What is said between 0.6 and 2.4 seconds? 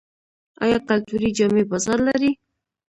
آیا کلتوري جامې بازار لري؟